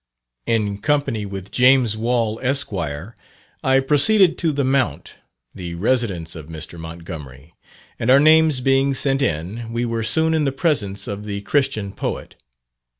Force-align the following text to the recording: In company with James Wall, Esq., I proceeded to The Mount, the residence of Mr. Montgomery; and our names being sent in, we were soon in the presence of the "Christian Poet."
In 0.47 0.79
company 0.79 1.27
with 1.27 1.51
James 1.51 1.95
Wall, 1.95 2.39
Esq., 2.41 2.73
I 3.63 3.79
proceeded 3.81 4.35
to 4.39 4.51
The 4.51 4.63
Mount, 4.63 5.17
the 5.53 5.75
residence 5.75 6.35
of 6.35 6.47
Mr. 6.47 6.79
Montgomery; 6.79 7.53
and 7.99 8.09
our 8.09 8.19
names 8.19 8.61
being 8.61 8.95
sent 8.95 9.21
in, 9.21 9.71
we 9.71 9.85
were 9.85 10.01
soon 10.01 10.33
in 10.33 10.43
the 10.43 10.51
presence 10.51 11.05
of 11.05 11.23
the 11.25 11.41
"Christian 11.41 11.93
Poet." 11.93 12.35